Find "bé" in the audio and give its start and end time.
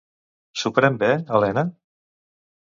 1.03-1.09